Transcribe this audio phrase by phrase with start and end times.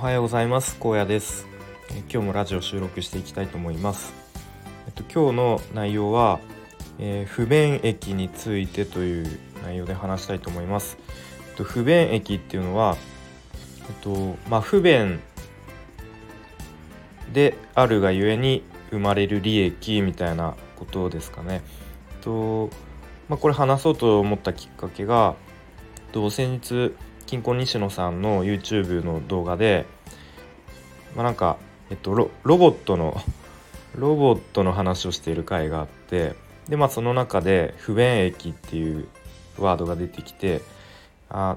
[0.00, 0.78] はようございます。
[0.80, 1.46] 高野です。
[1.90, 4.14] え今日もラジオ収録していきたいと思います。
[4.86, 6.40] えっと今日の内容は、
[6.98, 10.96] えー、不便駅についてという内容で話したいと思います、
[11.50, 12.96] えっと、不便駅っていうのは
[13.90, 15.20] えっとまあ不便
[17.34, 21.60] であるがゆえに生まれる利益みたいなことですかね。
[22.22, 22.70] と
[23.28, 25.34] まあ、これ話そうと思ったきっかけが
[26.12, 26.94] と先日
[27.30, 29.86] 金婚西野さんの YouTube の動画で、
[31.14, 31.58] まあ、なんか、
[31.88, 33.22] えっと、ロロボットの
[33.94, 36.34] ロボットの話をしている回があって
[36.68, 39.06] で、まあ、その中で不便益っていう
[39.60, 40.60] ワードが出てきて
[41.28, 41.56] あ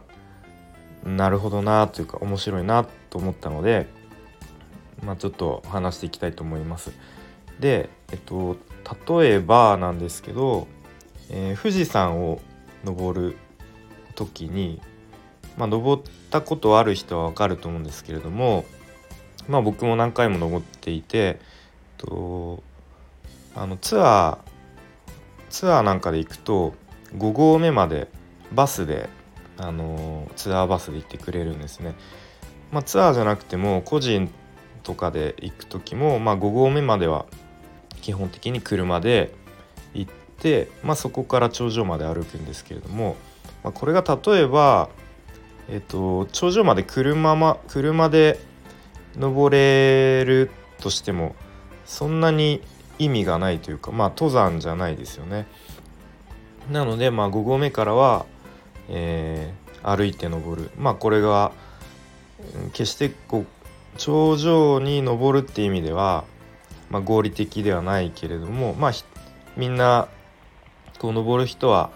[1.03, 3.87] なるほどなというか面白いなと思ったので、
[5.03, 6.91] まあ、ちょっと話していきたいと思います。
[7.59, 8.57] で、えっと、
[9.17, 10.67] 例えばなんですけど、
[11.31, 12.41] えー、富士山を
[12.83, 13.37] 登る
[14.13, 14.79] 時に
[15.57, 18.65] まあ、登ったことある人はわかると思うんですけれども、
[19.47, 21.39] まあ、僕も何回も登っていて
[21.97, 22.63] と
[23.55, 24.53] あのツアー
[25.49, 26.73] ツアーなんかで行くと
[27.17, 28.07] 5合目まで
[28.51, 29.09] バスで
[29.57, 31.93] あのツアーバスで行ってくれるんですね。
[32.71, 34.31] まあ、ツアーじゃなくても個人
[34.81, 37.27] とかで行く時も、まあ、5合目までは
[38.01, 39.33] 基本的に車で
[39.93, 43.15] 行って、まあ、そこから頂上まで歩くんですけれども、
[43.63, 44.89] まあ、これが例えば
[45.69, 48.39] えっと、頂上まで車,、ま、車で
[49.15, 51.35] 登れるとしても
[51.85, 52.61] そんなに
[52.99, 55.47] 意味がないというかまあ登山じゃないですよね。
[56.71, 58.25] なのでまあ5合目からは、
[58.89, 61.51] えー、歩いて登るまあこれが
[62.73, 63.45] 決してこう
[63.97, 66.23] 頂上に登るって意味では、
[66.89, 68.91] まあ、合理的ではないけれどもまあ
[69.57, 70.07] みんな
[70.99, 71.91] こう登る人は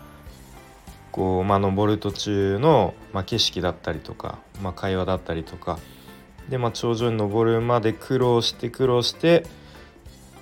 [1.17, 5.79] こう、まあ、登る途中の、まあ、景色だったりとか、まあ、会話だったりとか
[6.47, 9.43] で、まあ、頂上に登るまで苦労して苦労して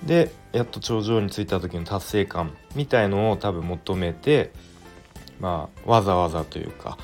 [0.04, 4.52] でやっと頂上に着いた時の達成感みたいのを多分求めて、
[5.40, 6.98] まあ、わざわざというか、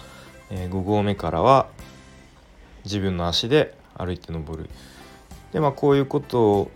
[0.50, 1.69] えー、5合目からは
[2.84, 4.69] 自分の足で歩いて登る。
[5.53, 6.71] でまあこういうこと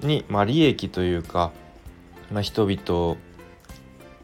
[0.00, 1.50] に、まあ、利益というか、
[2.30, 3.16] まあ、人々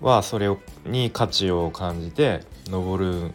[0.04, 0.54] はそれ
[0.84, 3.32] に価値を感じて登る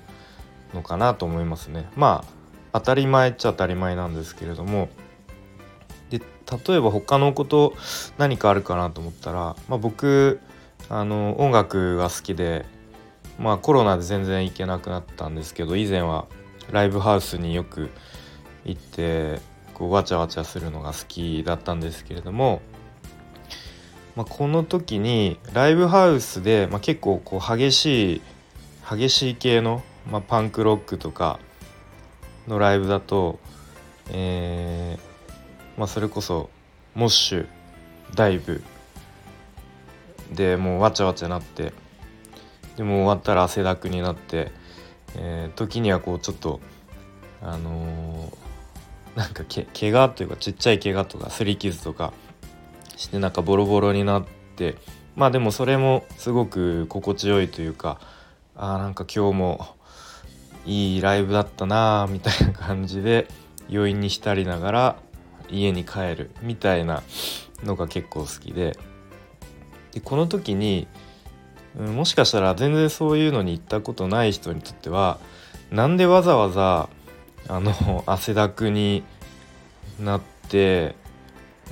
[0.74, 1.90] のかなと思いますね。
[1.96, 2.40] まあ
[2.72, 4.90] 当たり前っちゃ当たり前なんですけれども
[6.12, 7.74] で例えば他のこと
[8.20, 10.40] 何かあるかなと思ったら、まあ、僕
[10.88, 12.66] あの音楽が好きで、
[13.40, 16.28] まあ、コロナで全然行けなくなったんですけど以前は
[16.72, 17.90] ライブハウスによく
[18.66, 19.40] 行って
[19.74, 22.62] こうわちゃわちゃするのが好きだったんですけれども
[24.20, 28.22] まあ、この時にライブハウスで、まあ、結構こう激しい
[28.86, 29.82] 激しい系の、
[30.12, 31.40] まあ、パンクロックとか
[32.46, 33.40] のライブだと、
[34.12, 36.50] えーまあ、それこそ
[36.96, 37.48] モッシュ
[38.14, 38.62] ダイブ
[40.34, 41.72] でもうわちゃわちゃなって
[42.76, 44.52] でも終わったら汗だくになって、
[45.16, 46.60] えー、時にはこうちょっと
[47.42, 52.12] あのー、なんかけ怪我というかちっちゃい怪我とかすり傷とか
[53.00, 54.26] してなんかボロボロになっ
[54.58, 54.76] て
[55.16, 57.98] まあでもそれもすごく心地よいというか
[58.58, 59.68] あなんか今日も
[60.66, 63.28] いいライブだったなみたいな感じで
[63.72, 64.96] 余韻に浸りながら
[65.50, 67.02] 家に帰るみたいな
[67.64, 68.78] のが結構好きで。
[69.94, 70.88] でこの時に、
[71.76, 75.20] もしかしたら全然そういうのに行ったことない人にとっては
[75.72, 76.90] なんでわざわざ
[77.48, 79.04] あの汗だくに
[80.00, 80.96] なって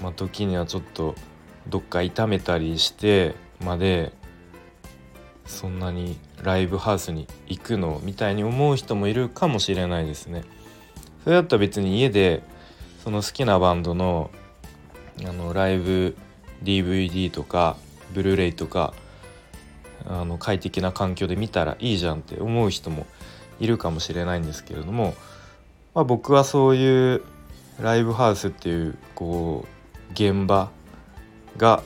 [0.01, 1.15] まあ、時にはちょっと
[1.67, 4.13] どっか痛めたりしてまで
[5.45, 10.43] そんなにライブハウスに行くのみたいに思う人もいるかもしれないですね。
[11.23, 12.43] それだったら別に家で
[13.03, 14.29] その好きなバンドの
[15.25, 16.15] あのライブ
[16.63, 17.75] DVD とか
[18.13, 18.93] ブルーレイとか
[20.05, 23.07] あの快適な環境で見たらいいじゃんって思う人も
[23.59, 25.15] いるかもしれないんですけれども、
[25.95, 27.23] まあ、僕はそういう
[27.81, 29.76] ライブハウスっていうこう
[30.13, 30.71] 現場
[31.57, 31.83] が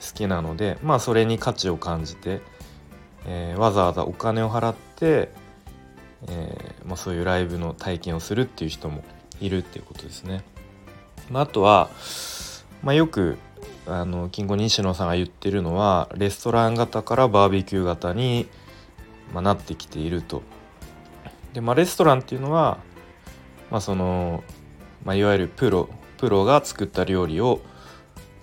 [0.00, 2.40] 好きなのでまあそれに価値を感じて、
[3.26, 5.30] えー、わざわざお金を払って、
[6.28, 9.04] えーまあ、そういうライブの体験をするっていう人も
[9.40, 10.42] いるっていうことですね。
[11.30, 11.90] まあ、あとは、
[12.82, 13.38] まあ、よく
[13.86, 18.48] あの金庫西野さんが言ってるのはレストラン型からバーベキュー型に、
[19.32, 20.42] まあ、なってきていると。
[21.52, 22.78] でまあレストランっていうのは、
[23.70, 24.42] まあその
[25.04, 25.88] まあ、いわゆるプロ
[26.22, 27.60] プロが作った料理を、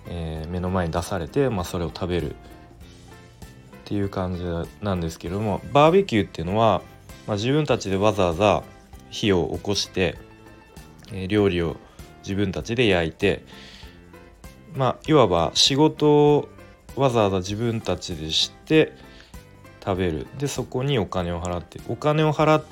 [0.06, 2.34] えー、目の前に出されて、まあ、それを食べるっ
[3.86, 4.44] ていう感じ
[4.84, 6.82] なんですけれどもバーベキューっていうのは、
[7.26, 8.62] まあ、自分たちでわざわざ
[9.08, 10.18] 火を起こして
[11.12, 11.78] えー、料理を
[12.22, 13.44] 自分たちで焼いて
[14.74, 16.48] まあいわば仕事を
[16.96, 18.92] わざわざ自分たちでして
[19.82, 20.26] 食べる。
[20.38, 22.64] でそこにお金を払ってお金を払っ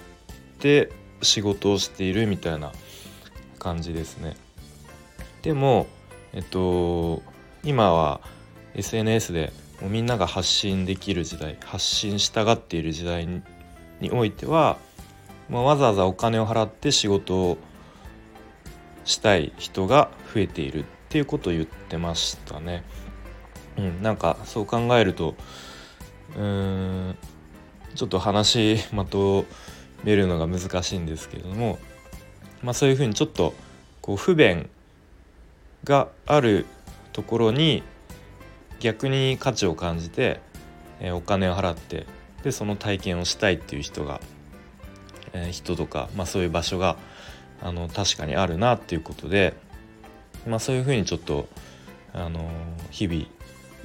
[0.58, 2.72] て仕事をしているみたいな
[3.58, 4.36] 感じですね。
[5.42, 5.86] でも
[6.32, 7.22] えっと
[7.64, 8.20] 今は
[8.74, 13.26] SNS でもうみんなが発信できる時代発信したがっている時代
[14.00, 14.78] においては、
[15.48, 17.58] まあ、わざわざお金を払って仕事を
[19.04, 22.84] したい人が増えているっていうことを言ってましたね。
[23.78, 25.34] うん、なんかそう考えると
[26.36, 27.16] うーん
[27.94, 29.44] ちょっと話まと
[30.04, 31.78] めるのが難しいんですけれども、
[32.62, 33.54] まあ、そういうふうにちょっと
[34.02, 34.68] こう不便
[35.88, 36.66] がある
[37.12, 37.82] ところに
[38.78, 40.40] 逆に価値を感じて、
[41.00, 42.06] え、お金を払って
[42.44, 44.20] でその体験をしたいっていう人が、
[45.32, 46.96] え、人とか、まあ、そういう場所が
[47.60, 49.54] あの確かにあるなっていうことで、
[50.46, 51.48] まあ、そういうふうにちょっと、
[52.14, 52.48] あの
[52.90, 53.26] 日々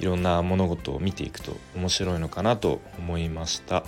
[0.00, 3.84] いろんな物事を見ていくと面白いのかなと思いました。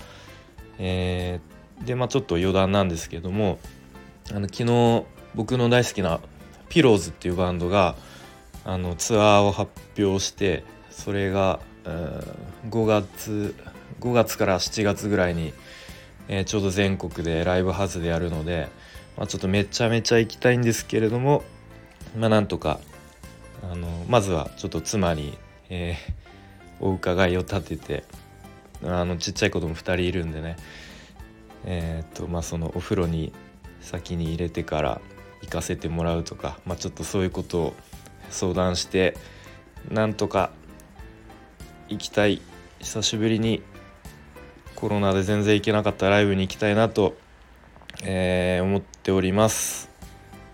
[0.78, 3.58] えー、でまあちょっと余談なんですけども
[4.30, 5.04] あの昨日
[5.34, 6.20] 僕の大好きな
[6.68, 7.96] ピローズっていうバンドが
[8.64, 13.54] あのツアーを発表してそれが、5月
[14.00, 15.52] 5月から7月ぐらいに、
[16.28, 18.68] えー、ちょうど全国でライブハウスでやるので、
[19.16, 21.44] まあ、ちょっとめちゃめちゃ行きたいんですけれども
[22.18, 22.80] まあなんとか
[23.62, 25.38] あのまずはちょっと妻に、
[25.70, 28.04] えー、お伺いを立てて
[28.84, 30.56] あのちっちゃい子供2人いるんでね
[31.64, 33.32] えー、っとまあそのお風呂に
[33.80, 35.00] 先に入れてから
[35.46, 37.74] 行かせてもらうとか、まあ、ちょっとそういうことを
[38.30, 39.16] 相談して
[39.90, 40.50] なんとか
[41.88, 42.42] 行きたい
[42.80, 43.62] 久しぶりに
[44.74, 47.16] コロナで全然行けなかったライブに行きたいなと、
[48.04, 49.88] えー、思っております、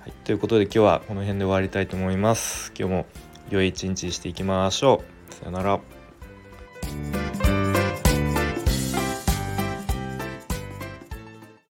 [0.02, 0.12] はい。
[0.24, 2.72] ということで今日はこの辺で終わりたいと思います。
[2.78, 3.06] 今日も
[3.50, 5.34] 良い一日していきましょう。
[5.34, 5.91] さよなら。